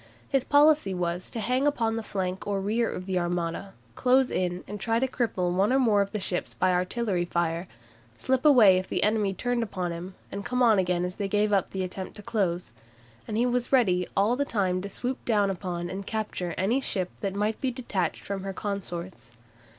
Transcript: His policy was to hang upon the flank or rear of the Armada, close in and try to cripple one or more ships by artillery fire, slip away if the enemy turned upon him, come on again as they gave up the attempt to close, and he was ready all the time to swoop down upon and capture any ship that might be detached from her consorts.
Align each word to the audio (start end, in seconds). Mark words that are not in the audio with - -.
His 0.27 0.43
policy 0.43 0.95
was 0.95 1.29
to 1.29 1.39
hang 1.39 1.67
upon 1.67 1.95
the 1.95 2.01
flank 2.01 2.47
or 2.47 2.59
rear 2.59 2.91
of 2.91 3.05
the 3.05 3.19
Armada, 3.19 3.73
close 3.93 4.31
in 4.31 4.63
and 4.67 4.79
try 4.79 4.97
to 4.99 5.07
cripple 5.07 5.51
one 5.53 5.71
or 5.71 5.77
more 5.77 6.09
ships 6.17 6.55
by 6.55 6.73
artillery 6.73 7.23
fire, 7.25 7.67
slip 8.17 8.43
away 8.43 8.79
if 8.79 8.89
the 8.89 9.03
enemy 9.03 9.31
turned 9.31 9.61
upon 9.61 9.91
him, 9.91 10.15
come 10.43 10.63
on 10.63 10.79
again 10.79 11.05
as 11.05 11.17
they 11.17 11.27
gave 11.27 11.53
up 11.53 11.69
the 11.69 11.83
attempt 11.83 12.15
to 12.15 12.23
close, 12.23 12.73
and 13.27 13.37
he 13.37 13.45
was 13.45 13.71
ready 13.71 14.07
all 14.17 14.35
the 14.35 14.43
time 14.43 14.81
to 14.81 14.89
swoop 14.89 15.23
down 15.23 15.51
upon 15.51 15.87
and 15.87 16.07
capture 16.07 16.55
any 16.57 16.81
ship 16.81 17.11
that 17.19 17.35
might 17.35 17.61
be 17.61 17.69
detached 17.69 18.23
from 18.23 18.41
her 18.41 18.53
consorts. 18.53 19.29